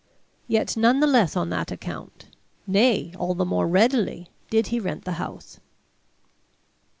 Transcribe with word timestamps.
Yet 0.47 0.75
none 0.75 0.99
the 0.99 1.05
less 1.05 1.35
on 1.37 1.51
that 1.51 1.71
account, 1.71 2.25
nay, 2.65 3.13
all 3.19 3.35
the 3.35 3.45
more 3.45 3.67
readily, 3.67 4.29
did 4.49 4.69
he 4.73 4.79
rent 4.79 5.05
the 5.05 5.11
house. 5.21 5.59